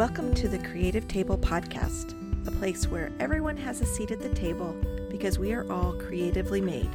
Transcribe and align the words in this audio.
Welcome 0.00 0.32
to 0.36 0.48
the 0.48 0.58
Creative 0.58 1.06
Table 1.06 1.36
Podcast, 1.36 2.14
a 2.46 2.50
place 2.52 2.88
where 2.88 3.12
everyone 3.20 3.58
has 3.58 3.82
a 3.82 3.84
seat 3.84 4.10
at 4.10 4.20
the 4.20 4.30
table 4.30 4.74
because 5.10 5.38
we 5.38 5.52
are 5.52 5.70
all 5.70 5.92
creatively 5.92 6.62
made. 6.62 6.88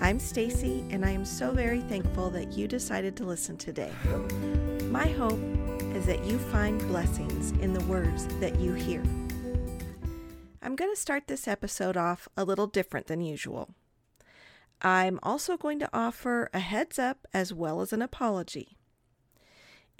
I'm 0.00 0.20
Stacy, 0.20 0.84
and 0.90 1.04
I 1.04 1.10
am 1.10 1.24
so 1.24 1.50
very 1.50 1.80
thankful 1.80 2.30
that 2.30 2.52
you 2.52 2.68
decided 2.68 3.16
to 3.16 3.24
listen 3.24 3.56
today. 3.56 3.90
My 4.84 5.08
hope 5.08 5.40
is 5.96 6.06
that 6.06 6.24
you 6.24 6.38
find 6.38 6.78
blessings 6.86 7.50
in 7.60 7.72
the 7.72 7.84
words 7.86 8.28
that 8.38 8.60
you 8.60 8.72
hear. 8.72 9.02
I'm 10.62 10.76
going 10.76 10.92
to 10.92 11.00
start 11.00 11.26
this 11.26 11.48
episode 11.48 11.96
off 11.96 12.28
a 12.36 12.44
little 12.44 12.68
different 12.68 13.08
than 13.08 13.20
usual. 13.20 13.74
I'm 14.80 15.18
also 15.24 15.56
going 15.56 15.80
to 15.80 15.90
offer 15.92 16.50
a 16.54 16.60
heads 16.60 17.00
up 17.00 17.26
as 17.34 17.52
well 17.52 17.80
as 17.80 17.92
an 17.92 18.00
apology. 18.00 18.78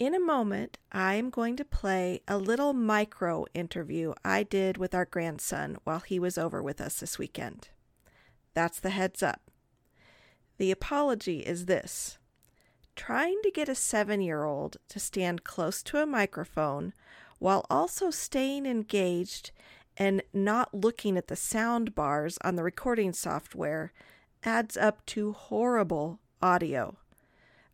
In 0.02 0.16
a 0.16 0.18
moment, 0.18 0.78
I 0.90 1.14
am 1.14 1.30
going 1.30 1.54
to 1.54 1.64
play 1.64 2.22
a 2.26 2.36
little 2.36 2.72
micro 2.72 3.46
interview 3.54 4.14
I 4.24 4.42
did 4.42 4.76
with 4.76 4.96
our 4.96 5.04
grandson 5.04 5.78
while 5.84 6.00
he 6.00 6.18
was 6.18 6.36
over 6.36 6.60
with 6.60 6.80
us 6.80 6.98
this 6.98 7.20
weekend. 7.20 7.68
That's 8.52 8.80
the 8.80 8.90
heads 8.90 9.22
up. 9.22 9.42
The 10.58 10.72
apology 10.72 11.42
is 11.42 11.66
this 11.66 12.18
trying 12.96 13.38
to 13.44 13.52
get 13.52 13.68
a 13.68 13.76
seven 13.76 14.20
year 14.20 14.42
old 14.42 14.76
to 14.88 14.98
stand 14.98 15.44
close 15.44 15.84
to 15.84 16.02
a 16.02 16.04
microphone 16.04 16.94
while 17.38 17.64
also 17.70 18.10
staying 18.10 18.66
engaged 18.66 19.52
and 19.96 20.20
not 20.34 20.74
looking 20.74 21.16
at 21.16 21.28
the 21.28 21.36
sound 21.36 21.94
bars 21.94 22.38
on 22.42 22.56
the 22.56 22.64
recording 22.64 23.12
software 23.12 23.92
adds 24.42 24.76
up 24.76 25.06
to 25.06 25.30
horrible 25.30 26.18
audio. 26.42 26.96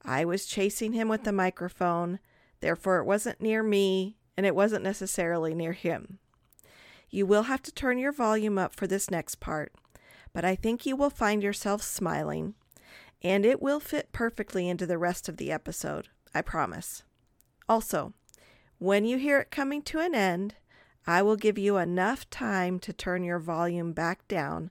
I 0.05 0.25
was 0.25 0.47
chasing 0.47 0.93
him 0.93 1.09
with 1.09 1.25
the 1.25 1.33
microphone, 1.33 2.19
therefore, 2.61 2.99
it 2.99 3.05
wasn't 3.05 3.41
near 3.41 3.63
me 3.63 4.17
and 4.37 4.47
it 4.47 4.55
wasn't 4.55 4.85
necessarily 4.85 5.55
near 5.55 5.73
him. 5.73 6.19
You 7.11 7.27
will 7.27 7.45
have 7.45 7.63
to 7.63 7.73
turn 7.73 7.99
your 7.99 8.13
volume 8.13 8.59
up 8.59 8.75
for 8.75 8.87
this 8.87 9.11
next 9.11 9.41
part, 9.41 9.73
but 10.33 10.45
I 10.45 10.55
think 10.55 10.87
you 10.87 10.95
will 10.95 11.11
find 11.11 11.43
yourself 11.43 11.83
smiling, 11.83 12.55
and 13.23 13.45
it 13.45 13.61
will 13.61 13.81
fit 13.81 14.13
perfectly 14.13 14.69
into 14.69 14.87
the 14.87 14.99
rest 14.99 15.29
of 15.29 15.39
the 15.39 15.51
episode, 15.51 16.09
I 16.35 16.43
promise. 16.43 17.03
Also, 17.69 18.13
when 18.79 19.05
you 19.05 19.19
hear 19.19 19.41
it 19.41 19.51
coming 19.51 19.83
to 19.83 19.99
an 19.99 20.15
end, 20.15 20.55
I 21.07 21.23
will 21.23 21.37
give 21.37 21.59
you 21.59 21.79
enough 21.79 22.29
time 22.31 22.79
to 22.81 22.93
turn 22.93 23.25
your 23.25 23.39
volume 23.39 23.93
back 23.93 24.29
down 24.29 24.71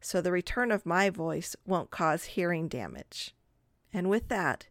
so 0.00 0.20
the 0.20 0.32
return 0.32 0.72
of 0.72 0.86
my 0.86 1.10
voice 1.10 1.54
won't 1.66 1.90
cause 1.90 2.24
hearing 2.24 2.68
damage. 2.68 3.34
And 3.92 4.08
with 4.08 4.28
that, 4.28 4.66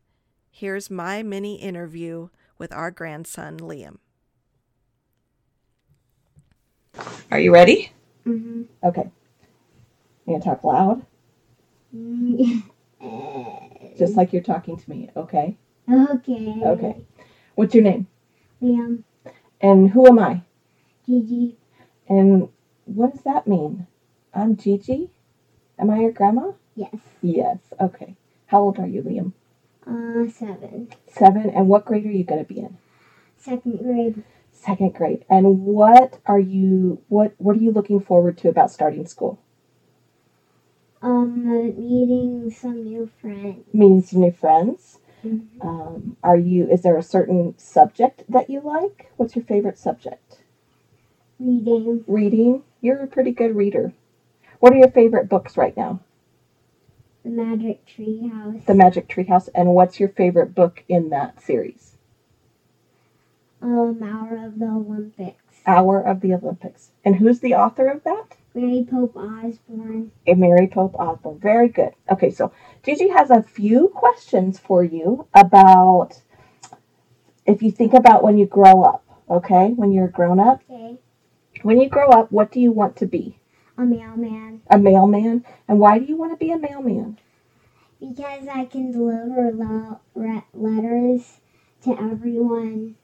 here's 0.50 0.90
my 0.90 1.24
mini 1.24 1.56
interview 1.56 2.30
with 2.58 2.72
our 2.72 2.92
grandson, 2.92 3.58
Liam. 3.60 3.98
Are 7.32 7.40
you 7.40 7.54
ready? 7.54 7.92
Mm-hmm. 8.26 8.64
Okay. 8.84 9.10
You 10.26 10.34
gonna 10.40 10.44
talk 10.44 10.64
loud? 10.64 11.06
Just 13.98 14.16
like 14.18 14.34
you're 14.34 14.42
talking 14.44 14.78
to 14.78 14.90
me, 14.90 15.10
okay? 15.16 15.58
Okay. 15.92 16.62
Okay. 16.64 17.06
What's 17.56 17.74
your 17.76 17.84
name? 17.84 18.08
Liam, 18.62 19.04
And 19.60 19.90
who 19.92 20.08
am 20.08 20.20
I? 20.20 20.44
Gigi, 21.06 21.58
And 22.08 22.50
what 22.86 23.12
does 23.14 23.24
that 23.24 23.48
mean? 23.48 23.88
I'm 24.34 24.56
Gigi? 24.56 25.12
Am 25.80 25.90
I 25.90 26.00
your 26.02 26.12
grandma? 26.12 26.52
yes. 26.76 26.96
Yes. 27.22 27.60
Okay. 27.80 28.16
How 28.52 28.64
old 28.64 28.80
are 28.80 28.88
you, 28.88 29.02
Liam? 29.02 29.32
Uh, 29.88 30.30
seven. 30.30 30.90
Seven. 31.08 31.50
And 31.50 31.70
what 31.70 31.86
grade 31.86 32.06
are 32.06 32.12
you 32.12 32.26
going 32.26 32.46
to 32.46 32.54
be 32.54 32.60
in? 32.60 32.78
Second 33.38 33.80
grade. 33.80 34.24
Second 34.52 34.94
grade. 34.94 35.24
And 35.30 35.62
what 35.62 36.20
are 36.26 36.38
you 36.40 37.02
what 37.08 37.34
what 37.38 37.56
are 37.56 37.60
you 37.60 37.72
looking 37.72 38.02
forward 38.02 38.38
to 38.40 38.50
about 38.50 38.70
starting 38.70 39.06
school? 39.08 39.40
Um, 41.02 41.46
meeting 41.48 42.52
some 42.52 42.84
new 42.84 43.10
friends. 43.22 43.64
Meeting 43.74 44.02
some 44.02 44.20
new 44.20 44.34
friends. 44.34 45.00
Mhm. 45.24 45.48
Um, 45.62 46.18
are 46.22 46.38
you 46.38 46.68
is 46.70 46.82
there 46.82 46.98
a 46.98 47.02
certain 47.04 47.58
subject 47.58 48.26
that 48.28 48.50
you 48.50 48.60
like? 48.60 49.12
What's 49.16 49.34
your 49.36 49.46
favorite 49.46 49.78
subject? 49.78 50.42
Reading. 51.40 52.04
Reading. 52.06 52.64
You're 52.82 53.02
a 53.02 53.08
pretty 53.08 53.32
good 53.32 53.56
reader. 53.56 53.94
What 54.60 54.74
are 54.74 54.78
your 54.78 54.92
favorite 54.92 55.30
books 55.30 55.56
right 55.56 55.78
now? 55.78 56.02
The 57.32 57.38
Magic 57.42 57.86
Tree 57.86 58.28
House. 58.28 58.66
The 58.68 58.76
Magic 58.76 59.08
Tree 59.08 59.24
House. 59.24 59.48
And 59.56 59.74
what's 59.74 60.02
your 60.02 60.10
favorite 60.10 60.54
book 60.54 60.84
in 60.90 61.12
that 61.12 61.42
series? 61.42 61.96
um, 63.62 64.02
Hour 64.04 64.46
of 64.46 64.60
the 64.60 64.66
Olympics. 64.66 65.62
Hour 65.66 66.02
of 66.02 66.20
the 66.20 66.34
Olympics. 66.34 66.92
And 67.06 67.16
who's 67.16 67.40
the 67.40 67.54
author 67.54 67.88
of 67.88 68.04
that? 68.04 68.36
Mary 68.54 68.86
Pope 68.90 69.16
Osborne. 69.16 70.12
A 70.28 70.34
Mary 70.34 70.68
Pope 70.68 70.94
Osborne. 70.96 71.40
Very 71.40 71.70
good. 71.70 71.94
Okay, 72.12 72.32
so 72.32 72.52
Gigi 72.84 73.08
has 73.08 73.32
a 73.32 73.42
few 73.42 73.88
questions 73.96 74.60
for 74.60 74.84
you 74.84 75.26
about 75.34 76.22
if 77.46 77.62
you 77.62 77.72
think 77.72 77.94
about 77.94 78.24
when 78.24 78.38
you 78.38 78.46
grow 78.46 78.84
up, 78.84 79.06
okay? 79.30 79.70
When 79.70 79.94
you're 79.94 80.10
grown 80.10 80.42
up. 80.42 80.62
Okay. 80.70 81.00
When 81.62 81.80
you 81.80 81.88
grow 81.88 82.10
up, 82.10 82.30
what 82.30 82.52
do 82.52 82.60
you 82.60 82.74
want 82.74 82.98
to 82.98 83.06
be? 83.06 83.38
A 83.82 83.84
mailman. 83.84 84.62
A 84.70 84.78
mailman? 84.78 85.44
And 85.68 85.80
why 85.80 85.98
do 85.98 86.06
you 86.06 86.16
want 86.16 86.32
to 86.34 86.38
be 86.38 86.52
a 86.52 86.58
mailman? 86.58 87.18
Because 88.00 88.48
I 88.48 88.66
can 88.66 88.92
deliver 88.92 89.52
lo- 89.52 90.00
letters 90.54 91.40
to 91.84 91.98
everyone 91.98 92.96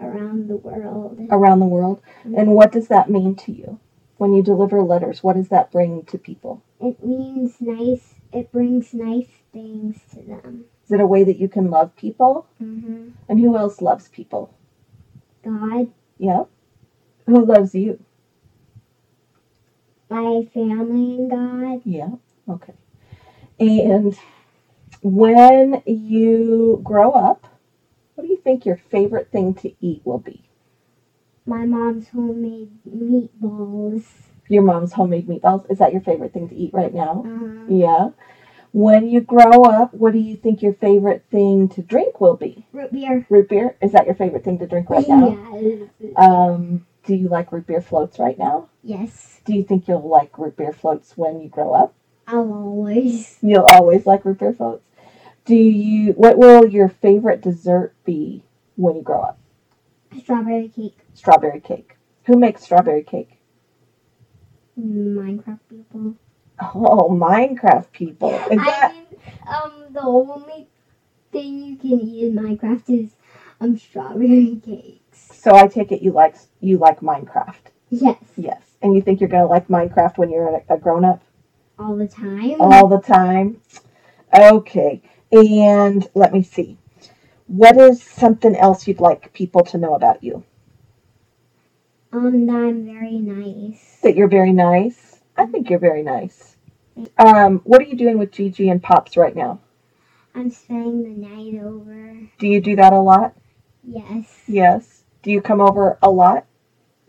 around 0.00 0.48
the 0.48 0.56
world. 0.56 1.20
Around 1.28 1.60
the 1.60 1.66
world. 1.66 2.00
And 2.24 2.54
what 2.54 2.72
does 2.72 2.88
that 2.88 3.10
mean 3.10 3.34
to 3.44 3.52
you? 3.52 3.78
When 4.16 4.32
you 4.32 4.42
deliver 4.42 4.80
letters, 4.80 5.22
what 5.22 5.36
does 5.36 5.48
that 5.48 5.70
bring 5.70 6.04
to 6.04 6.16
people? 6.16 6.62
It 6.80 7.04
means 7.04 7.60
nice. 7.60 8.14
It 8.32 8.50
brings 8.50 8.94
nice 8.94 9.28
things 9.52 9.98
to 10.14 10.22
them. 10.22 10.64
Is 10.86 10.92
it 10.92 11.00
a 11.00 11.06
way 11.06 11.24
that 11.24 11.38
you 11.38 11.48
can 11.50 11.68
love 11.68 11.94
people? 11.94 12.46
Mm-hmm. 12.62 13.10
And 13.28 13.38
who 13.38 13.54
else 13.58 13.82
loves 13.82 14.08
people? 14.08 14.54
God, 15.44 15.92
Yeah. 16.16 16.44
Who 17.26 17.44
loves 17.44 17.74
you? 17.74 18.02
My 20.12 20.48
family, 20.52 21.16
and 21.16 21.30
God. 21.30 21.80
Yeah. 21.84 22.10
Okay. 22.48 22.74
And 23.58 24.16
when 25.02 25.82
you 25.86 26.80
grow 26.84 27.12
up, 27.12 27.46
what 28.14 28.24
do 28.24 28.30
you 28.30 28.36
think 28.38 28.66
your 28.66 28.76
favorite 28.76 29.30
thing 29.32 29.54
to 29.54 29.72
eat 29.80 30.02
will 30.04 30.18
be? 30.18 30.44
My 31.46 31.64
mom's 31.64 32.08
homemade 32.08 32.70
meatballs. 32.88 34.04
Your 34.48 34.62
mom's 34.62 34.92
homemade 34.92 35.26
meatballs. 35.28 35.70
Is 35.70 35.78
that 35.78 35.92
your 35.92 36.02
favorite 36.02 36.32
thing 36.32 36.48
to 36.48 36.54
eat 36.54 36.72
right 36.72 36.92
now? 36.94 37.24
Uh, 37.26 37.72
Yeah. 37.72 38.10
When 38.72 39.06
you 39.08 39.20
grow 39.20 39.64
up, 39.64 39.92
what 39.92 40.14
do 40.14 40.18
you 40.18 40.34
think 40.34 40.62
your 40.62 40.72
favorite 40.72 41.24
thing 41.30 41.68
to 41.70 41.82
drink 41.82 42.20
will 42.22 42.36
be? 42.36 42.64
root 42.72 42.90
beer. 42.90 43.26
Root 43.28 43.48
beer? 43.50 43.76
Is 43.82 43.92
that 43.92 44.06
your 44.06 44.14
favorite 44.14 44.44
thing 44.44 44.58
to 44.60 44.66
drink 44.66 44.88
right 44.88 45.06
now? 45.06 45.36
Yes. 45.60 46.12
Um, 46.16 46.86
do 47.04 47.14
you 47.14 47.28
like 47.28 47.52
root 47.52 47.66
beer 47.66 47.80
floats 47.80 48.18
right 48.18 48.38
now? 48.38 48.68
Yes. 48.82 49.40
Do 49.44 49.54
you 49.54 49.62
think 49.64 49.88
you'll 49.88 50.08
like 50.08 50.38
root 50.38 50.56
beer 50.56 50.72
floats 50.72 51.16
when 51.16 51.40
you 51.40 51.48
grow 51.48 51.72
up? 51.74 51.94
I'll 52.26 52.52
always. 52.52 53.38
You'll 53.42 53.66
always 53.68 54.06
like 54.06 54.24
root 54.24 54.38
beer 54.38 54.52
floats. 54.52 54.84
Do 55.44 55.56
you? 55.56 56.12
What 56.12 56.38
will 56.38 56.68
your 56.68 56.88
favorite 56.88 57.40
dessert 57.40 57.94
be 58.04 58.44
when 58.76 58.96
you 58.96 59.02
grow 59.02 59.22
up? 59.22 59.38
Strawberry 60.16 60.68
cake. 60.68 60.98
Strawberry 61.14 61.60
cake. 61.60 61.96
Who 62.26 62.36
makes 62.36 62.62
strawberry 62.62 63.02
cake? 63.02 63.38
Minecraft 64.78 65.60
people. 65.68 66.16
Oh, 66.60 67.08
Minecraft 67.10 67.90
people. 67.92 68.34
Is 68.50 68.58
that 68.58 68.92
mean, 68.94 69.06
um, 69.48 69.86
the 69.90 70.02
only 70.02 70.68
thing 71.32 71.58
you 71.62 71.76
can 71.76 72.00
eat 72.00 72.26
in 72.26 72.34
Minecraft 72.36 72.88
is 72.88 73.10
um 73.60 73.76
strawberry 73.76 74.60
cakes. 74.64 75.01
So? 75.42 75.54
I 75.54 75.66
take 75.66 75.92
it 75.92 76.02
you 76.02 76.12
like 76.12 76.36
you 76.60 76.78
like 76.78 77.00
Minecraft. 77.00 77.70
Yes. 77.90 78.16
Yes, 78.36 78.62
and 78.80 78.94
you 78.94 79.02
think 79.02 79.20
you're 79.20 79.28
gonna 79.28 79.46
like 79.46 79.68
Minecraft 79.68 80.18
when 80.18 80.30
you're 80.30 80.48
a, 80.48 80.74
a 80.74 80.78
grown 80.78 81.04
up 81.04 81.22
All 81.78 81.96
the 81.96 82.08
time. 82.08 82.60
all 82.60 82.88
the 82.88 83.00
time. 83.00 83.60
Okay, 84.34 85.02
and 85.30 86.08
let 86.14 86.32
me 86.32 86.42
see. 86.42 86.78
What 87.46 87.76
is 87.76 88.02
something 88.02 88.56
else 88.56 88.86
you'd 88.88 89.00
like 89.00 89.32
people 89.34 89.62
to 89.64 89.78
know 89.78 89.94
about 89.94 90.24
you? 90.24 90.42
Um, 92.12 92.46
that 92.46 92.54
I'm 92.56 92.84
very 92.86 93.18
nice. 93.18 93.98
That 94.02 94.16
you're 94.16 94.28
very 94.28 94.52
nice. 94.52 95.20
I 95.36 95.46
think 95.46 95.68
you're 95.70 95.78
very 95.78 96.02
nice. 96.02 96.56
Um, 97.18 97.60
what 97.64 97.80
are 97.80 97.84
you 97.84 97.96
doing 97.96 98.18
with 98.18 98.32
Gigi 98.32 98.68
and 98.68 98.82
Pops 98.82 99.16
right 99.16 99.34
now? 99.34 99.60
I'm 100.34 100.50
spending 100.50 101.02
the 101.02 101.28
night 101.28 101.62
over. 101.62 102.18
Do 102.38 102.46
you 102.46 102.60
do 102.60 102.76
that 102.76 102.92
a 102.92 103.00
lot? 103.00 103.34
Yes. 103.82 104.26
Yes. 104.46 104.91
Do 105.22 105.30
you 105.30 105.40
come 105.40 105.60
over 105.60 105.98
a 106.02 106.10
lot? 106.10 106.46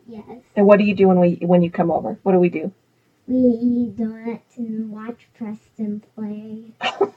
Yes. 0.07 0.25
And 0.55 0.65
what 0.65 0.77
do 0.77 0.85
you 0.85 0.93
do 0.95 1.07
when 1.07 1.19
we 1.19 1.39
when 1.41 1.61
you 1.61 1.71
come 1.71 1.91
over? 1.91 2.19
What 2.23 2.33
do 2.33 2.39
we 2.39 2.49
do? 2.49 2.71
We 3.27 3.37
eat 3.37 3.95
donuts 3.95 4.57
and 4.57 4.91
watch 4.91 5.27
Preston 5.37 6.03
play. 6.13 6.73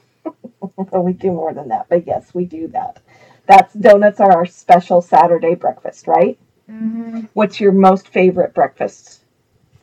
well, 0.61 1.03
we 1.03 1.13
do 1.13 1.31
more 1.31 1.53
than 1.53 1.67
that, 1.67 1.87
but 1.89 2.07
yes, 2.07 2.33
we 2.33 2.45
do 2.45 2.67
that. 2.69 3.01
That's 3.45 3.73
donuts 3.73 4.19
are 4.19 4.31
our 4.31 4.45
special 4.45 5.01
Saturday 5.01 5.55
breakfast, 5.55 6.07
right? 6.07 6.37
Uh-huh. 6.69 7.21
What's 7.33 7.59
your 7.59 7.71
most 7.71 8.07
favorite 8.07 8.53
breakfast? 8.53 9.21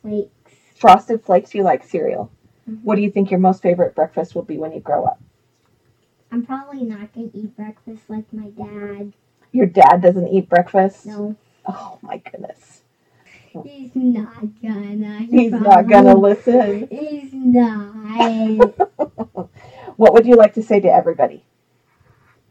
Flakes. 0.02 0.31
Frosted 0.76 1.22
Flakes. 1.22 1.55
You 1.55 1.62
like 1.62 1.84
cereal. 1.84 2.31
Mhm. 2.69 2.82
What 2.82 2.96
do 2.96 3.02
you 3.02 3.11
think 3.11 3.31
your 3.31 3.40
most 3.40 3.62
favorite 3.62 3.94
breakfast 3.94 4.34
will 4.34 4.43
be 4.43 4.58
when 4.58 4.72
you 4.72 4.81
grow 4.81 5.05
up? 5.05 5.20
I'm 6.32 6.44
probably 6.44 6.82
not 6.82 7.12
gonna 7.12 7.31
eat 7.32 7.56
breakfast 7.56 8.08
like 8.08 8.32
my 8.32 8.49
dad. 8.50 9.12
Your 9.55 9.67
dad 9.67 10.03
doesn't 10.03 10.27
eat 10.29 10.49
breakfast? 10.49 11.06
No, 11.06 11.37
Oh 11.65 11.99
my 12.03 12.17
goodness. 12.17 12.83
he's 13.62 13.93
not 13.95 14.61
gonna. 14.61 15.19
He 15.21 15.45
He's 15.45 15.53
not 15.53 15.87
gonna 15.87 16.17
listen. 16.17 16.89
He's 16.91 17.33
not. 17.33 18.75
What 19.97 20.12
would 20.12 20.27
you 20.27 20.35
like 20.35 20.55
to 20.55 20.62
say 20.62 20.81
to 20.81 20.89
everybody? 20.89 21.45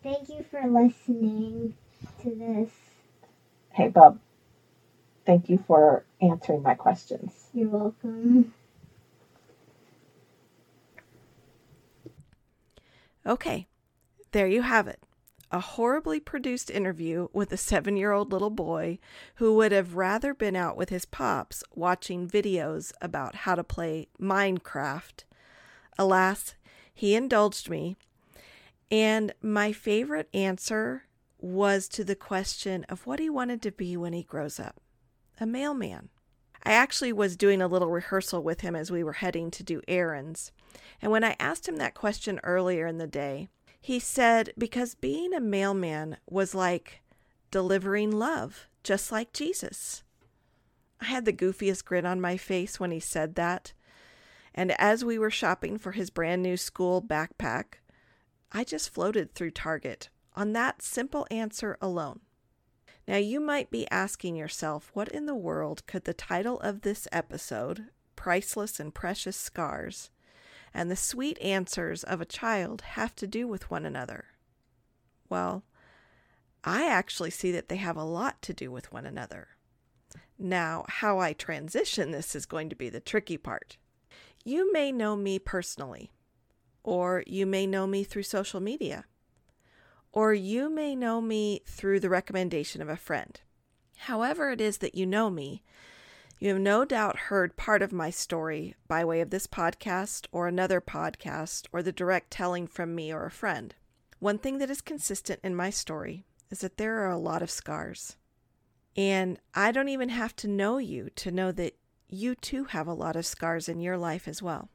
Thank 0.01 0.29
you 0.29 0.45
for 0.49 0.65
listening 0.65 1.73
to 2.21 2.33
this. 2.33 2.69
Hey, 3.73 3.89
Bub. 3.89 4.17
Thank 5.25 5.49
you 5.49 5.61
for 5.67 6.05
answering 6.21 6.61
my 6.63 6.73
questions. 6.75 7.33
You're 7.53 7.67
welcome. 7.67 8.53
Okay, 13.27 13.67
there 14.31 14.47
you 14.47 14.61
have 14.61 14.87
it. 14.87 15.01
A 15.53 15.59
horribly 15.59 16.19
produced 16.19 16.71
interview 16.71 17.27
with 17.31 17.51
a 17.51 17.57
seven 17.57 17.95
year 17.95 18.11
old 18.11 18.31
little 18.31 18.49
boy 18.49 18.97
who 19.35 19.53
would 19.53 19.71
have 19.71 19.93
rather 19.93 20.33
been 20.33 20.55
out 20.55 20.75
with 20.75 20.89
his 20.89 21.05
pops 21.05 21.63
watching 21.75 22.27
videos 22.27 22.91
about 22.99 23.35
how 23.35 23.53
to 23.53 23.63
play 23.63 24.07
Minecraft. 24.19 25.25
Alas, 25.99 26.55
he 26.91 27.13
indulged 27.13 27.69
me, 27.69 27.95
and 28.89 29.31
my 29.43 29.71
favorite 29.71 30.27
answer 30.33 31.03
was 31.37 31.87
to 31.89 32.03
the 32.03 32.15
question 32.15 32.83
of 32.89 33.05
what 33.05 33.19
he 33.19 33.29
wanted 33.29 33.61
to 33.61 33.71
be 33.71 33.95
when 33.95 34.13
he 34.13 34.23
grows 34.23 34.59
up 34.59 34.81
a 35.39 35.45
mailman. 35.45 36.09
I 36.63 36.71
actually 36.71 37.13
was 37.13 37.37
doing 37.37 37.61
a 37.61 37.67
little 37.67 37.91
rehearsal 37.91 38.41
with 38.41 38.61
him 38.61 38.75
as 38.75 38.89
we 38.89 39.03
were 39.03 39.13
heading 39.13 39.51
to 39.51 39.61
do 39.61 39.83
errands. 39.87 40.51
And 40.99 41.11
when 41.11 41.23
I 41.23 41.35
asked 41.39 41.67
him 41.67 41.75
that 41.75 41.93
question 41.93 42.39
earlier 42.43 42.87
in 42.87 42.97
the 42.97 43.05
day, 43.05 43.49
he 43.83 43.99
said 43.99 44.53
because 44.57 44.95
being 44.95 45.33
a 45.33 45.41
mailman 45.41 46.15
was 46.25 46.55
like 46.55 47.01
delivering 47.51 48.11
love, 48.11 48.69
just 48.81 49.11
like 49.11 49.33
Jesus. 49.33 50.03
I 51.01 51.05
had 51.05 51.25
the 51.25 51.33
goofiest 51.33 51.83
grin 51.83 52.05
on 52.05 52.21
my 52.21 52.37
face 52.37 52.79
when 52.79 52.91
he 52.91 53.01
said 53.01 53.35
that. 53.35 53.73
And 54.55 54.71
as 54.79 55.03
we 55.03 55.19
were 55.19 55.29
shopping 55.29 55.77
for 55.77 55.91
his 55.91 56.09
brand 56.09 56.41
new 56.41 56.55
school 56.55 57.01
backpack, 57.01 57.79
I 58.53 58.63
just 58.63 58.89
floated 58.89 59.35
through 59.35 59.51
Target 59.51 60.07
on 60.33 60.53
that 60.53 60.81
simple 60.81 61.27
answer 61.29 61.77
alone. 61.81 62.21
Now, 63.05 63.17
you 63.17 63.41
might 63.41 63.69
be 63.69 63.85
asking 63.91 64.37
yourself, 64.37 64.91
what 64.93 65.09
in 65.09 65.25
the 65.25 65.35
world 65.35 65.85
could 65.87 66.05
the 66.05 66.13
title 66.13 66.57
of 66.61 66.83
this 66.83 67.05
episode, 67.11 67.87
Priceless 68.15 68.79
and 68.79 68.93
Precious 68.93 69.35
Scars, 69.35 70.09
and 70.73 70.89
the 70.89 70.95
sweet 70.95 71.39
answers 71.41 72.03
of 72.03 72.21
a 72.21 72.25
child 72.25 72.81
have 72.81 73.15
to 73.15 73.27
do 73.27 73.47
with 73.47 73.69
one 73.69 73.85
another? 73.85 74.25
Well, 75.29 75.63
I 76.63 76.87
actually 76.87 77.29
see 77.29 77.51
that 77.51 77.67
they 77.67 77.75
have 77.75 77.97
a 77.97 78.03
lot 78.03 78.41
to 78.43 78.53
do 78.53 78.71
with 78.71 78.91
one 78.91 79.05
another. 79.05 79.49
Now, 80.39 80.85
how 80.87 81.19
I 81.19 81.33
transition 81.33 82.11
this 82.11 82.35
is 82.35 82.45
going 82.45 82.69
to 82.69 82.75
be 82.75 82.89
the 82.89 82.99
tricky 82.99 83.37
part. 83.37 83.77
You 84.43 84.71
may 84.73 84.91
know 84.91 85.15
me 85.15 85.39
personally, 85.39 86.11
or 86.83 87.23
you 87.27 87.45
may 87.45 87.65
know 87.65 87.87
me 87.87 88.03
through 88.03 88.23
social 88.23 88.59
media, 88.59 89.05
or 90.11 90.33
you 90.33 90.69
may 90.69 90.95
know 90.95 91.21
me 91.21 91.61
through 91.65 91.99
the 91.99 92.09
recommendation 92.09 92.81
of 92.81 92.89
a 92.89 92.97
friend. 92.97 93.39
However, 93.97 94.51
it 94.51 94.59
is 94.59 94.79
that 94.79 94.95
you 94.95 95.05
know 95.05 95.29
me, 95.29 95.63
you 96.43 96.49
have 96.49 96.59
no 96.59 96.83
doubt 96.83 97.17
heard 97.29 97.55
part 97.55 97.81
of 97.81 97.93
my 97.93 98.09
story 98.09 98.75
by 98.85 99.05
way 99.05 99.21
of 99.21 99.29
this 99.29 99.47
podcast 99.47 100.25
or 100.33 100.45
another 100.45 100.81
podcast 100.81 101.67
or 101.71 101.81
the 101.81 101.93
direct 101.93 102.29
telling 102.29 102.67
from 102.67 102.93
me 102.93 103.13
or 103.13 103.25
a 103.25 103.31
friend. 103.31 103.73
One 104.19 104.37
thing 104.37 104.57
that 104.57 104.69
is 104.69 104.81
consistent 104.81 105.39
in 105.41 105.55
my 105.55 105.69
story 105.69 106.25
is 106.51 106.59
that 106.59 106.75
there 106.75 106.97
are 106.97 107.11
a 107.11 107.17
lot 107.17 107.41
of 107.41 107.49
scars. 107.49 108.17
And 108.97 109.39
I 109.55 109.71
don't 109.71 109.87
even 109.87 110.09
have 110.09 110.35
to 110.35 110.49
know 110.49 110.79
you 110.79 111.11
to 111.15 111.31
know 111.31 111.53
that 111.53 111.77
you 112.09 112.35
too 112.35 112.65
have 112.65 112.87
a 112.87 112.93
lot 112.93 113.15
of 113.15 113.25
scars 113.25 113.69
in 113.69 113.79
your 113.79 113.97
life 113.97 114.27
as 114.27 114.41
well. 114.41 114.67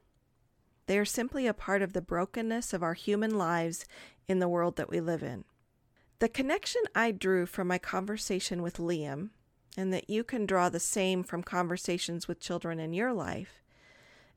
They 0.87 0.97
are 0.97 1.05
simply 1.05 1.45
a 1.45 1.53
part 1.53 1.83
of 1.83 1.93
the 1.93 2.01
brokenness 2.01 2.73
of 2.73 2.81
our 2.81 2.95
human 2.95 3.37
lives 3.37 3.85
in 4.27 4.39
the 4.39 4.49
world 4.49 4.75
that 4.77 4.89
we 4.89 5.01
live 5.01 5.21
in. 5.21 5.43
The 6.17 6.29
connection 6.29 6.81
I 6.95 7.11
drew 7.11 7.45
from 7.45 7.67
my 7.67 7.77
conversation 7.77 8.63
with 8.63 8.77
Liam, 8.77 9.29
and 9.79 9.93
that 9.93 10.09
you 10.09 10.25
can 10.25 10.45
draw 10.45 10.67
the 10.67 10.77
same 10.77 11.23
from 11.23 11.41
conversations 11.41 12.27
with 12.27 12.41
children 12.41 12.81
in 12.81 12.91
your 12.91 13.13
life, 13.13 13.63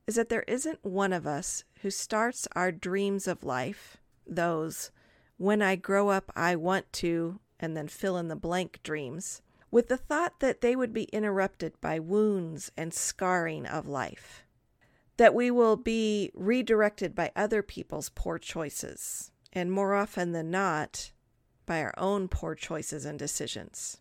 is 0.07 0.15
that 0.15 0.29
there 0.29 0.45
isn't 0.47 0.79
one 0.85 1.11
of 1.11 1.27
us 1.27 1.65
who 1.81 1.89
starts 1.89 2.47
our 2.55 2.71
dreams 2.71 3.27
of 3.27 3.43
life, 3.43 3.97
those 4.25 4.89
when 5.35 5.61
I 5.61 5.75
grow 5.75 6.07
up 6.07 6.31
I 6.33 6.55
want 6.55 6.93
to, 6.93 7.41
and 7.59 7.75
then 7.75 7.89
fill 7.89 8.15
in 8.15 8.29
the 8.29 8.37
blank 8.37 8.79
dreams, 8.83 9.41
with 9.69 9.89
the 9.89 9.97
thought 9.97 10.39
that 10.39 10.61
they 10.61 10.77
would 10.77 10.93
be 10.93 11.09
interrupted 11.11 11.73
by 11.81 11.99
wounds 11.99 12.71
and 12.77 12.93
scarring 12.93 13.65
of 13.65 13.85
life. 13.85 14.45
That 15.17 15.35
we 15.35 15.51
will 15.51 15.75
be 15.75 16.31
redirected 16.33 17.13
by 17.13 17.33
other 17.35 17.61
people's 17.61 18.07
poor 18.07 18.39
choices, 18.39 19.31
and 19.51 19.69
more 19.69 19.93
often 19.93 20.31
than 20.31 20.49
not, 20.49 21.11
by 21.65 21.81
our 21.81 21.93
own 21.97 22.29
poor 22.29 22.55
choices 22.55 23.03
and 23.03 23.19
decisions. 23.19 23.97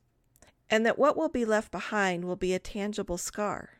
And 0.72 0.86
that 0.86 0.98
what 0.98 1.18
will 1.18 1.28
be 1.28 1.44
left 1.44 1.70
behind 1.70 2.24
will 2.24 2.34
be 2.34 2.54
a 2.54 2.58
tangible 2.58 3.18
scar. 3.18 3.78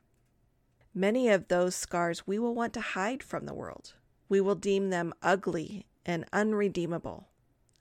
Many 0.95 1.31
of 1.31 1.49
those 1.49 1.75
scars 1.75 2.27
we 2.27 2.39
will 2.39 2.55
want 2.55 2.75
to 2.75 2.83
hide 2.83 3.23
from 3.23 3.47
the 3.47 3.55
world. 3.55 3.95
We 4.29 4.43
will 4.43 4.55
deem 4.55 4.91
them 4.91 5.15
ugly 5.23 5.87
and 6.05 6.27
unredeemable, 6.35 7.29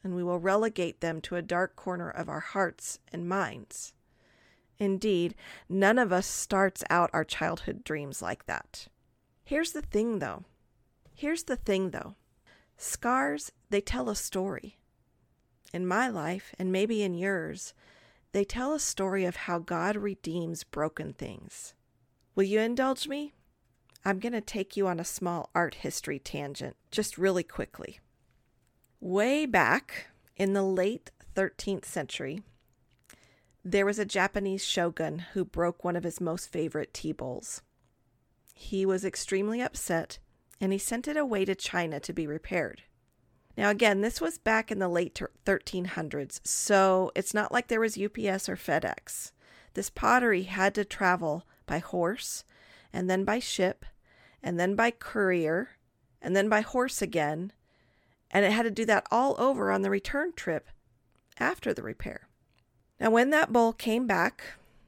and 0.02 0.16
we 0.16 0.24
will 0.24 0.40
relegate 0.40 1.02
them 1.02 1.19
to 1.22 1.36
a 1.36 1.42
dark 1.42 1.75
corner 1.75 2.10
of 2.10 2.30
our 2.30 2.40
hearts 2.40 3.00
and 3.12 3.28
minds. 3.28 3.94
Indeed, 4.80 5.36
none 5.68 6.00
of 6.00 6.13
us 6.13 6.25
starts 6.25 6.81
out 6.90 7.10
our 7.12 7.25
childhood 7.25 7.84
dreams 7.84 8.22
like 8.22 8.46
that. 8.46 8.88
Here's 9.44 9.74
the 9.74 9.81
thing, 9.81 10.19
though. 10.19 10.46
Here's 11.13 11.44
the 11.44 11.58
thing, 11.58 11.90
though. 11.90 12.16
Scars, 12.78 13.52
they 13.69 13.81
tell 13.81 14.08
a 14.10 14.16
story. 14.16 14.78
In 15.74 15.86
my 15.86 16.08
life, 16.08 16.56
and 16.58 16.72
maybe 16.72 17.03
in 17.03 17.13
yours, 17.13 17.74
they 18.31 18.43
tell 18.43 18.73
a 18.73 18.79
story 18.79 19.25
of 19.25 19.35
how 19.35 19.59
God 19.59 19.95
redeems 19.95 20.63
broken 20.63 21.13
things. 21.13 21.73
Will 22.35 22.43
you 22.43 22.59
indulge 22.59 23.07
me? 23.07 23.33
I'm 24.05 24.19
going 24.19 24.33
to 24.33 24.41
take 24.41 24.77
you 24.77 24.88
on 24.88 25.00
a 25.00 25.05
small 25.05 25.50
art 25.53 25.75
history 25.75 26.17
tangent, 26.17 26.75
just 26.89 27.17
really 27.17 27.43
quickly. 27.43 28.00
Way 29.00 29.45
back 29.45 30.07
in 30.38 30.53
the 30.53 30.63
late 30.63 31.11
13th 31.35 31.85
century, 31.85 32.41
there 33.63 33.85
was 33.85 34.00
a 34.00 34.05
Japanese 34.05 34.63
shogun 34.63 35.19
who 35.33 35.45
broke 35.45 35.83
one 35.83 35.95
of 35.95 36.03
his 36.03 36.19
most 36.19 36.51
favorite 36.51 36.93
tea 36.93 37.11
bowls. 37.11 37.61
He 38.55 38.85
was 38.85 39.05
extremely 39.05 39.61
upset 39.61 40.19
and 40.59 40.71
he 40.71 40.77
sent 40.77 41.07
it 41.07 41.17
away 41.17 41.45
to 41.45 41.55
China 41.55 42.00
to 42.00 42.13
be 42.13 42.25
repaired. 42.25 42.83
Now, 43.58 43.70
again, 43.70 44.01
this 44.01 44.22
was 44.22 44.38
back 44.38 44.72
in 44.72 44.79
the 44.79 44.88
late 44.88 45.20
1300s, 45.46 46.39
so 46.46 47.12
it's 47.15 47.34
not 47.34 47.51
like 47.51 47.67
there 47.67 47.79
was 47.79 47.98
UPS 47.98 48.48
or 48.48 48.55
FedEx. 48.55 49.31
This 49.74 49.89
pottery 49.89 50.43
had 50.43 50.74
to 50.75 50.86
travel 50.86 51.46
by 51.65 51.79
horse, 51.79 52.43
and 52.93 53.10
then 53.10 53.24
by 53.24 53.39
ship, 53.39 53.86
and 54.41 54.60
then 54.60 54.75
by 54.75 54.91
courier, 54.91 55.72
and 56.22 56.36
then 56.36 56.50
by 56.50 56.62
horse 56.62 57.01
again, 57.01 57.51
and 58.31 58.46
it 58.46 58.51
had 58.51 58.63
to 58.63 58.72
do 58.72 58.86
that 58.86 59.05
all 59.12 59.36
over 59.38 59.72
on 59.72 59.81
the 59.81 59.89
return 59.89 60.34
trip 60.34 60.67
after 61.39 61.74
the 61.74 61.84
repair. 61.84 62.27
Now, 63.00 63.10
when 63.10 63.29
that 63.31 63.51
bowl 63.51 63.74
came 63.74 64.08
back, 64.08 64.43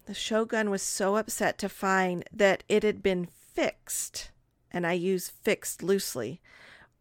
the 0.06 0.14
shogun 0.14 0.70
was 0.70 0.82
so 0.82 1.16
upset 1.16 1.58
to 1.60 1.70
find 1.70 2.24
that 2.32 2.64
it 2.70 2.84
had 2.84 3.02
been 3.02 3.26
fixed, 3.26 4.32
and 4.72 4.86
I 4.86 4.94
use 4.94 5.30
fixed 5.30 5.82
loosely, 5.82 6.42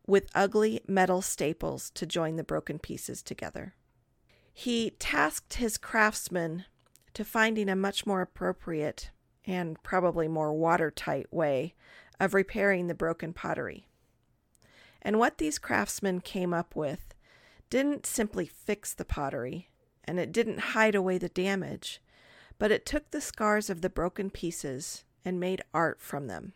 with 0.07 0.31
ugly 0.35 0.81
metal 0.87 1.23
staples 1.23 1.91
to 1.91 2.07
join 2.07 2.37
the 2.37 2.45
broken 2.45 2.79
pieces 2.79 3.23
together. 3.23 3.75
He 4.53 4.91
tasked 4.99 5.55
his 5.55 5.79
craftsmen 5.79 6.65
to 7.15 7.25
finding 7.25 7.69
a 7.69 7.77
much 7.77 8.07
more 8.07 8.21
appropriate 8.21 9.11
and 9.45 9.83
probably 9.83 10.29
more 10.29 10.53
watertight 10.53 11.33
way 11.33 11.75
of 12.21 12.35
repairing 12.35 12.87
the 12.87 12.95
broken 12.95 13.33
pottery. 13.33 13.87
And 15.01 15.19
what 15.19 15.39
these 15.39 15.59
craftsmen 15.59 16.21
came 16.21 16.55
up 16.55 16.77
with 16.77 17.15
didn't 17.71 18.07
simply 18.07 18.47
fix 18.47 18.95
the 18.95 19.05
pottery, 19.05 19.71
and 20.05 20.21
it 20.21 20.31
didn't 20.31 20.61
hide 20.61 20.95
away 20.95 21.19
the 21.19 21.29
damage, 21.29 22.01
but 22.59 22.71
it 22.71 22.87
took 22.87 23.11
the 23.11 23.21
scars 23.21 23.71
of 23.71 23.81
the 23.81 23.91
broken 23.91 24.31
pieces 24.31 25.05
and 25.25 25.41
made 25.41 25.63
art 25.73 26.01
from 26.01 26.27
them. 26.29 26.53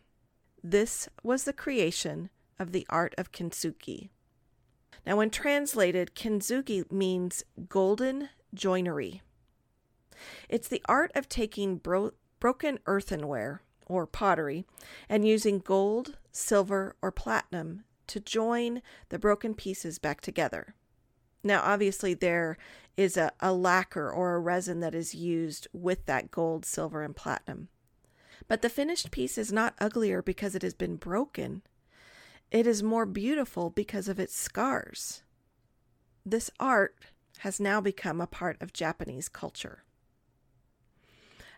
This 0.63 1.09
was 1.23 1.45
the 1.45 1.53
creation 1.53 2.31
of 2.59 2.73
the 2.73 2.87
art 2.91 3.15
of 3.19 3.33
kintsugi. 3.33 4.09
Now, 5.07 5.17
when 5.17 5.31
translated, 5.31 6.15
kintsugi 6.15 6.91
means 6.91 7.45
golden 7.69 8.31
joinery. 8.55 9.23
It's 10.49 10.69
the 10.69 10.83
art 10.87 11.13
of 11.15 11.29
taking 11.29 11.77
bro- 11.77 12.13
broken 12.41 12.79
earthenware 12.87 13.63
or 13.87 14.07
pottery 14.07 14.65
and 15.09 15.27
using 15.27 15.61
gold, 15.61 16.19
silver, 16.33 16.97
or 17.01 17.13
platinum 17.13 17.85
to 18.09 18.21
join 18.21 18.83
the 19.09 19.19
broken 19.19 19.55
pieces 19.55 19.99
back 19.99 20.21
together. 20.21 20.75
Now, 21.43 21.61
obviously, 21.63 22.15
there 22.15 22.57
is 22.97 23.17
a, 23.17 23.31
a 23.41 23.53
lacquer 23.53 24.11
or 24.11 24.35
a 24.35 24.41
resin 24.41 24.81
that 24.81 24.95
is 24.95 25.15
used 25.15 25.69
with 25.73 26.07
that 26.07 26.31
gold, 26.31 26.65
silver, 26.65 27.03
and 27.03 27.15
platinum. 27.15 27.69
But 28.49 28.63
the 28.63 28.69
finished 28.69 29.11
piece 29.11 29.39
is 29.39 29.53
not 29.53 29.75
uglier 29.81 30.23
because 30.23 30.55
it 30.55 30.63
has 30.63 30.75
been 30.75 30.97
broken. 30.97 31.63
It 32.51 32.67
is 32.67 32.83
more 32.83 33.07
beautiful 33.07 33.71
because 33.71 34.09
of 34.09 34.21
its 34.21 34.35
scars. 34.35 35.23
This 36.25 36.51
art 36.61 36.97
has 37.39 37.61
now 37.61 37.81
become 37.81 38.21
a 38.21 38.27
part 38.27 38.57
of 38.61 38.73
Japanese 38.73 39.29
culture. 39.29 39.83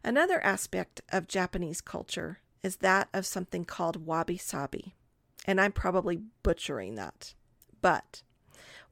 Another 0.02 0.40
aspect 0.44 1.00
of 1.10 1.28
Japanese 1.28 1.80
culture 1.80 2.38
is 2.62 2.76
that 2.76 3.08
of 3.12 3.26
something 3.26 3.64
called 3.64 4.06
wabi 4.06 4.38
sabi, 4.38 4.94
and 5.46 5.60
I'm 5.60 5.72
probably 5.72 6.22
butchering 6.42 6.94
that. 6.94 7.34
But 7.80 8.22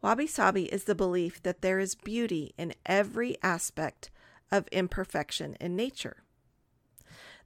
wabi 0.02 0.26
sabi 0.26 0.64
is 0.64 0.84
the 0.84 0.94
belief 0.94 1.42
that 1.42 1.62
there 1.62 1.78
is 1.78 1.94
beauty 1.94 2.54
in 2.58 2.74
every 2.84 3.36
aspect 3.42 4.10
of 4.52 4.68
imperfection 4.68 5.56
in 5.60 5.74
nature. 5.74 6.22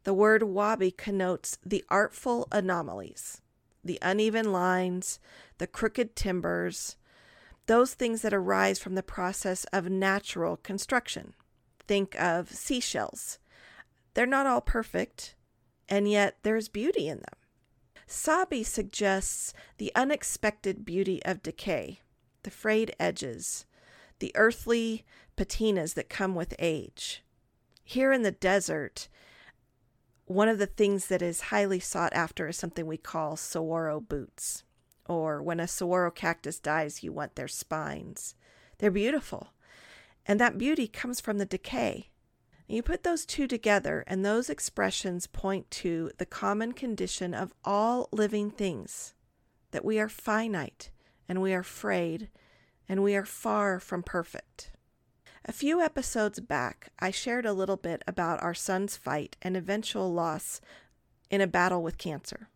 The 0.05 0.15
word 0.15 0.43
wabi 0.43 0.91
connotes 0.91 1.59
the 1.65 1.85
artful 1.89 2.49
anomalies, 2.51 3.41
the 3.85 3.99
uneven 4.03 4.53
lines, 4.53 5.19
the 5.59 5.67
crooked 5.67 6.15
timbers, 6.15 6.97
those 7.67 7.95
things 7.95 8.23
that 8.23 8.35
arise 8.35 8.79
from 8.79 8.95
the 8.95 9.03
process 9.03 9.65
of 9.73 9.89
natural 9.89 10.57
construction. 10.57 11.35
Think 11.87 12.21
of 12.21 12.51
seashells. 12.51 13.39
They're 14.15 14.27
not 14.27 14.47
all 14.47 14.61
perfect, 14.61 15.35
and 15.89 16.11
yet 16.11 16.39
there's 16.43 16.69
beauty 16.69 17.09
in 17.09 17.19
them. 17.19 17.39
Sabi 18.07 18.65
suggests 18.65 19.55
the 19.79 19.93
unexpected 19.95 20.85
beauty 20.85 21.23
of 21.25 21.43
decay, 21.43 22.01
the 22.43 22.51
frayed 22.51 22.95
edges, 22.99 23.67
the 24.19 24.33
earthly 24.35 25.05
patinas 25.37 25.95
that 25.95 26.09
come 26.09 26.35
with 26.35 26.55
age. 26.59 27.23
Here 27.85 28.13
in 28.13 28.23
the 28.23 28.33
desert, 28.33 29.09
one 30.31 30.49
of 30.49 30.59
the 30.59 30.67
things 30.67 31.09
that 31.09 31.23
is 31.23 31.41
highly 31.41 31.81
sought 31.81 32.13
after 32.13 32.47
is 32.47 32.57
something 32.57 32.87
we 32.87 32.97
call 32.97 33.35
saguaro 33.35 33.99
boots. 33.99 34.63
Or 35.07 35.43
when 35.43 35.59
a 35.59 35.67
saguaro 35.67 36.13
cactus 36.13 36.61
dies, 36.61 37.03
you 37.03 37.13
want 37.13 37.35
their 37.35 37.49
spines. 37.49 38.37
They're 38.79 38.93
beautiful. 38.93 39.49
And 40.25 40.39
that 40.39 40.57
beauty 40.57 40.87
comes 40.87 41.21
from 41.21 41.39
the 41.39 41.47
decay. 41.47 42.11
You 42.69 42.81
put 42.81 43.03
those 43.03 43.27
two 43.27 43.49
together, 43.49 44.05
and 44.07 44.25
those 44.25 44.49
expressions 44.49 45.27
point 45.27 45.69
to 45.73 46.13
the 46.19 46.27
common 46.27 46.75
condition 46.75 47.35
of 47.35 47.53
all 47.65 48.09
living 48.13 48.53
things 48.53 49.15
that 49.73 49.85
we 49.85 49.99
are 49.99 50.09
finite 50.09 50.93
and 51.29 51.43
we 51.43 51.53
are 51.53 51.65
frayed 51.65 52.29
and 52.89 53.03
we 53.03 53.17
are 53.17 53.25
far 53.25 53.81
from 53.81 54.05
perfect. 54.05 54.71
A 55.51 55.53
few 55.53 55.81
episodes 55.81 56.39
back, 56.39 56.93
I 57.01 57.11
shared 57.11 57.45
a 57.45 57.53
little 57.53 57.77
bit 57.77 58.05
about 58.07 58.41
our 58.41 58.55
son's 58.55 58.97
fight 58.97 59.37
and 59.43 59.57
eventual 59.57 60.13
loss 60.13 60.61
in 61.29 61.41
a 61.41 61.49
battle 61.49 61.83
with 61.83 61.99
cancer. 61.99 62.49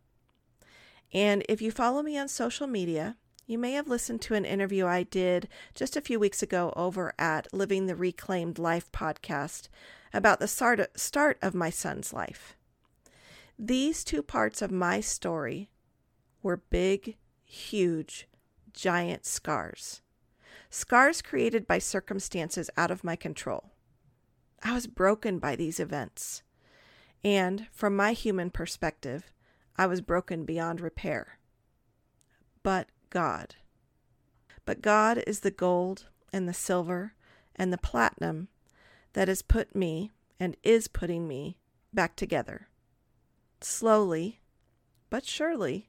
And 1.11 1.43
if 1.49 1.61
you 1.61 1.71
follow 1.71 2.01
me 2.01 2.17
on 2.17 2.29
social 2.29 2.67
media, 2.67 3.17
you 3.45 3.57
may 3.57 3.73
have 3.73 3.89
listened 3.89 4.21
to 4.21 4.35
an 4.35 4.45
interview 4.45 4.85
I 4.87 5.03
did 5.03 5.49
just 5.73 5.97
a 5.97 6.01
few 6.01 6.21
weeks 6.21 6.41
ago 6.41 6.71
over 6.77 7.13
at 7.19 7.53
Living 7.53 7.87
the 7.87 7.97
Reclaimed 7.97 8.57
Life 8.57 8.89
podcast 8.93 9.67
about 10.13 10.39
the 10.39 10.47
start 10.95 11.37
of 11.41 11.53
my 11.53 11.69
son's 11.69 12.13
life. 12.13 12.55
These 13.59 14.05
two 14.05 14.23
parts 14.23 14.61
of 14.61 14.71
my 14.71 15.01
story 15.01 15.67
were 16.41 16.63
big, 16.69 17.17
huge, 17.43 18.29
giant 18.71 19.25
scars 19.25 19.99
scars 20.75 21.21
created 21.21 21.65
by 21.65 21.79
circumstances 21.79 22.69
out 22.75 22.91
of 22.91 23.01
my 23.01 23.15
control. 23.15 23.71
I 24.61 24.73
was 24.73 24.87
broken 24.87 25.39
by 25.39 25.55
these 25.55 25.79
events. 25.79 26.43
And 27.23 27.67
from 27.71 27.95
my 27.95 28.11
human 28.11 28.49
perspective, 28.49 29.31
I 29.77 29.87
was 29.87 30.01
broken 30.01 30.43
beyond 30.43 30.81
repair. 30.81 31.39
But 32.61 32.89
God. 33.09 33.55
But 34.65 34.81
God 34.81 35.23
is 35.25 35.39
the 35.39 35.49
gold 35.49 36.07
and 36.33 36.45
the 36.45 36.53
silver 36.53 37.13
and 37.55 37.71
the 37.71 37.77
platinum 37.77 38.49
that 39.13 39.29
has 39.29 39.41
put 39.41 39.73
me 39.77 40.11
and 40.41 40.57
is 40.61 40.89
putting 40.89 41.25
me 41.25 41.57
back 41.93 42.17
together. 42.17 42.67
Slowly, 43.61 44.41
but 45.09 45.25
surely, 45.25 45.87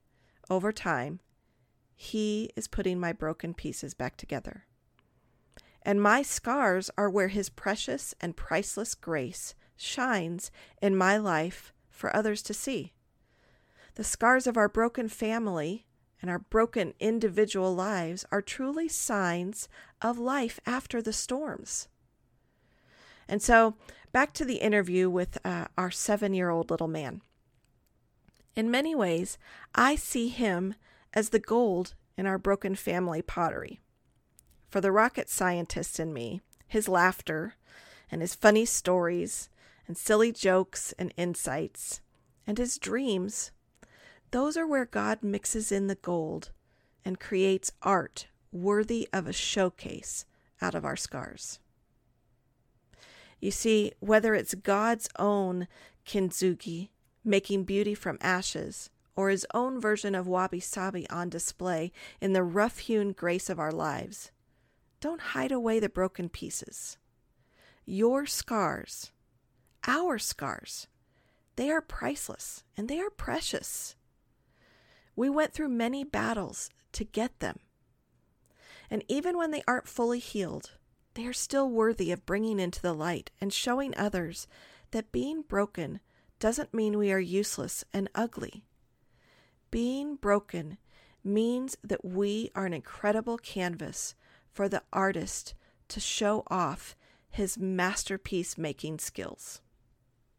over 0.48 0.70
time, 0.70 1.18
He 1.96 2.50
is 2.54 2.68
putting 2.68 3.00
my 3.00 3.12
broken 3.12 3.52
pieces 3.52 3.92
back 3.92 4.16
together 4.16 4.65
and 5.86 6.02
my 6.02 6.20
scars 6.20 6.90
are 6.98 7.08
where 7.08 7.28
His 7.28 7.48
precious 7.48 8.12
and 8.20 8.36
priceless 8.36 8.96
grace 8.96 9.54
shines 9.76 10.50
in 10.82 10.96
my 10.96 11.16
life 11.16 11.72
for 11.88 12.14
others 12.14 12.42
to 12.42 12.52
see. 12.52 12.92
The 13.94 14.02
scars 14.02 14.48
of 14.48 14.56
our 14.56 14.68
broken 14.68 15.08
family 15.08 15.86
and 16.20 16.28
our 16.28 16.40
broken 16.40 16.92
individual 16.98 17.72
lives 17.72 18.24
are 18.32 18.42
truly 18.42 18.88
signs 18.88 19.68
of 20.02 20.18
life 20.18 20.58
after 20.66 21.00
the 21.00 21.12
storms. 21.12 21.86
And 23.28 23.40
so, 23.40 23.76
back 24.10 24.32
to 24.34 24.44
the 24.44 24.56
interview 24.56 25.08
with 25.08 25.38
uh, 25.44 25.66
our 25.78 25.92
seven 25.92 26.34
year 26.34 26.50
old 26.50 26.68
little 26.68 26.88
man. 26.88 27.22
In 28.56 28.72
many 28.72 28.94
ways, 28.96 29.38
I 29.72 29.94
see 29.94 30.28
him 30.28 30.74
as 31.14 31.28
the 31.28 31.38
gold 31.38 31.94
in 32.18 32.26
our 32.26 32.38
broken 32.38 32.74
family 32.74 33.22
pottery. 33.22 33.78
For 34.76 34.82
the 34.82 34.92
rocket 34.92 35.30
scientist 35.30 35.98
in 35.98 36.12
me, 36.12 36.42
his 36.68 36.86
laughter 36.86 37.54
and 38.10 38.20
his 38.20 38.34
funny 38.34 38.66
stories 38.66 39.48
and 39.86 39.96
silly 39.96 40.32
jokes 40.32 40.92
and 40.98 41.14
insights 41.16 42.02
and 42.46 42.58
his 42.58 42.76
dreams, 42.76 43.52
those 44.32 44.54
are 44.54 44.66
where 44.66 44.84
God 44.84 45.22
mixes 45.22 45.72
in 45.72 45.86
the 45.86 45.94
gold 45.94 46.50
and 47.06 47.18
creates 47.18 47.72
art 47.80 48.26
worthy 48.52 49.08
of 49.14 49.26
a 49.26 49.32
showcase 49.32 50.26
out 50.60 50.74
of 50.74 50.84
our 50.84 50.94
scars. 50.94 51.58
You 53.40 53.52
see, 53.52 53.92
whether 54.00 54.34
it's 54.34 54.52
God's 54.52 55.08
own 55.18 55.68
kintsugi, 56.04 56.90
making 57.24 57.64
beauty 57.64 57.94
from 57.94 58.18
ashes, 58.20 58.90
or 59.16 59.30
his 59.30 59.46
own 59.54 59.80
version 59.80 60.14
of 60.14 60.28
wabi 60.28 60.60
sabi 60.60 61.08
on 61.08 61.30
display 61.30 61.92
in 62.20 62.34
the 62.34 62.42
rough 62.42 62.80
hewn 62.80 63.12
grace 63.12 63.48
of 63.48 63.58
our 63.58 63.72
lives, 63.72 64.32
don't 65.00 65.20
hide 65.20 65.52
away 65.52 65.80
the 65.80 65.88
broken 65.88 66.28
pieces. 66.28 66.98
Your 67.84 68.26
scars, 68.26 69.12
our 69.86 70.18
scars, 70.18 70.86
they 71.56 71.70
are 71.70 71.80
priceless 71.80 72.64
and 72.76 72.88
they 72.88 73.00
are 73.00 73.10
precious. 73.10 73.96
We 75.14 75.30
went 75.30 75.52
through 75.52 75.68
many 75.70 76.04
battles 76.04 76.70
to 76.92 77.04
get 77.04 77.40
them. 77.40 77.58
And 78.90 79.02
even 79.08 79.36
when 79.36 79.50
they 79.50 79.62
aren't 79.66 79.88
fully 79.88 80.18
healed, 80.18 80.72
they 81.14 81.26
are 81.26 81.32
still 81.32 81.68
worthy 81.68 82.12
of 82.12 82.26
bringing 82.26 82.60
into 82.60 82.82
the 82.82 82.92
light 82.92 83.30
and 83.40 83.52
showing 83.52 83.96
others 83.96 84.46
that 84.90 85.12
being 85.12 85.42
broken 85.42 86.00
doesn't 86.38 86.74
mean 86.74 86.98
we 86.98 87.10
are 87.10 87.18
useless 87.18 87.84
and 87.92 88.10
ugly. 88.14 88.64
Being 89.70 90.16
broken 90.16 90.78
means 91.24 91.76
that 91.82 92.04
we 92.04 92.50
are 92.54 92.66
an 92.66 92.74
incredible 92.74 93.38
canvas 93.38 94.14
for 94.56 94.70
the 94.70 94.82
artist 94.90 95.52
to 95.88 96.00
show 96.00 96.42
off 96.48 96.96
his 97.28 97.58
masterpiece 97.58 98.56
making 98.56 98.98
skills. 98.98 99.60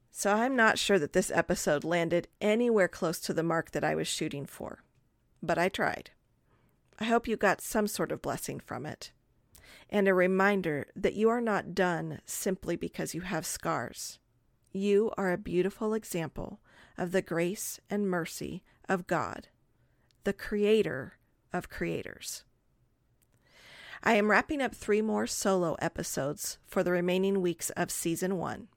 So 0.09 0.33
I'm 0.33 0.55
not 0.55 0.79
sure 0.79 0.97
that 0.97 1.13
this 1.13 1.29
episode 1.29 1.83
landed 1.83 2.27
anywhere 2.41 2.87
close 2.87 3.19
to 3.19 3.33
the 3.33 3.43
mark 3.43 3.71
that 3.71 3.83
I 3.83 3.93
was 3.93 4.07
shooting 4.07 4.47
for, 4.47 4.83
but 5.43 5.59
I 5.59 5.69
tried. 5.69 6.09
I 6.99 7.05
hope 7.05 7.27
you 7.27 7.37
got 7.37 7.61
some 7.61 7.85
sort 7.85 8.11
of 8.11 8.23
blessing 8.23 8.59
from 8.59 8.87
it, 8.87 9.11
and 9.91 10.07
a 10.07 10.15
reminder 10.15 10.87
that 10.95 11.13
you 11.13 11.29
are 11.29 11.39
not 11.39 11.75
done 11.75 12.19
simply 12.25 12.75
because 12.75 13.13
you 13.13 13.21
have 13.21 13.45
scars. 13.45 14.17
You 14.71 15.11
are 15.15 15.31
a 15.31 15.37
beautiful 15.37 15.93
example 15.93 16.59
of 16.97 17.11
the 17.11 17.21
grace 17.21 17.79
and 17.87 18.09
mercy 18.09 18.63
of 18.89 19.05
God, 19.05 19.49
the 20.23 20.33
Creator 20.33 21.19
of 21.53 21.69
creators. 21.69 22.43
I 24.03 24.13
am 24.15 24.29
wrapping 24.29 24.61
up 24.61 24.75
three 24.75 25.01
more 25.01 25.27
solo 25.27 25.75
episodes 25.79 26.57
for 26.65 26.83
the 26.83 26.91
remaining 26.91 27.41
weeks 27.41 27.69
of 27.71 27.91
season 27.91 28.37
one. 28.37 28.67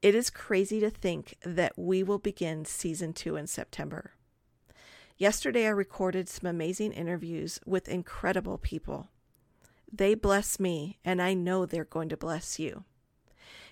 It 0.00 0.14
is 0.14 0.30
crazy 0.30 0.80
to 0.80 0.90
think 0.90 1.36
that 1.44 1.72
we 1.76 2.02
will 2.02 2.18
begin 2.18 2.64
season 2.64 3.12
two 3.12 3.36
in 3.36 3.46
September. 3.46 4.12
Yesterday, 5.16 5.66
I 5.66 5.70
recorded 5.70 6.28
some 6.28 6.48
amazing 6.48 6.92
interviews 6.92 7.60
with 7.64 7.88
incredible 7.88 8.58
people. 8.58 9.08
They 9.92 10.14
bless 10.14 10.58
me, 10.58 10.98
and 11.04 11.22
I 11.22 11.34
know 11.34 11.66
they're 11.66 11.84
going 11.84 12.08
to 12.08 12.16
bless 12.16 12.58
you. 12.58 12.84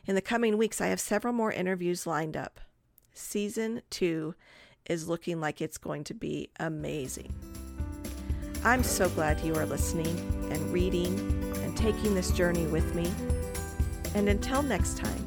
In 0.07 0.15
the 0.15 0.21
coming 0.21 0.57
weeks, 0.57 0.81
I 0.81 0.89
have 0.89 1.01
several 1.01 1.33
more 1.33 1.53
interviews 1.53 2.07
lined 2.07 2.37
up. 2.37 2.61
Season 3.13 3.83
two 3.91 4.35
is 4.87 5.09
looking 5.09 5.41
like 5.41 5.61
it's 5.61 5.79
going 5.79 6.05
to 6.05 6.15
be 6.15 6.51
amazing. 6.61 7.35
I'm 8.62 8.83
so 8.83 9.09
glad 9.09 9.40
you 9.40 9.55
are 9.55 9.64
listening 9.64 10.19
and 10.50 10.71
reading 10.71 11.19
and 11.62 11.75
taking 11.75 12.14
this 12.14 12.31
journey 12.31 12.67
with 12.67 12.95
me. 12.95 13.11
And 14.14 14.29
until 14.29 14.62
next 14.62 14.99
time, 14.99 15.26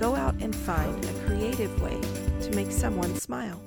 go 0.00 0.16
out 0.16 0.34
and 0.40 0.54
find 0.54 1.04
a 1.04 1.12
creative 1.24 1.80
way 1.80 2.00
to 2.42 2.50
make 2.56 2.72
someone 2.72 3.14
smile. 3.14 3.60